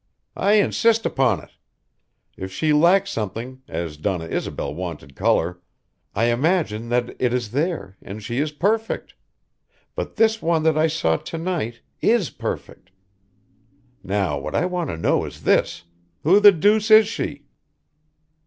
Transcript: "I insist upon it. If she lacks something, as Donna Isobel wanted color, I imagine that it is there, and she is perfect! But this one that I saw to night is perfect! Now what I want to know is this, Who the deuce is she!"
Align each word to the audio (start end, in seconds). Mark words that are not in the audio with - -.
"I 0.35 0.53
insist 0.53 1.05
upon 1.05 1.41
it. 1.43 1.51
If 2.35 2.51
she 2.51 2.73
lacks 2.73 3.11
something, 3.11 3.61
as 3.67 3.97
Donna 3.97 4.25
Isobel 4.25 4.73
wanted 4.73 5.15
color, 5.15 5.59
I 6.15 6.31
imagine 6.31 6.89
that 6.89 7.15
it 7.21 7.31
is 7.35 7.51
there, 7.51 7.97
and 8.01 8.23
she 8.23 8.39
is 8.39 8.51
perfect! 8.51 9.13
But 9.93 10.15
this 10.15 10.41
one 10.41 10.63
that 10.63 10.75
I 10.75 10.87
saw 10.87 11.17
to 11.17 11.37
night 11.37 11.81
is 12.01 12.31
perfect! 12.31 12.89
Now 14.03 14.39
what 14.39 14.55
I 14.55 14.65
want 14.65 14.89
to 14.89 14.97
know 14.97 15.23
is 15.23 15.43
this, 15.43 15.83
Who 16.23 16.39
the 16.39 16.51
deuce 16.51 16.89
is 16.89 17.07
she!" 17.07 17.45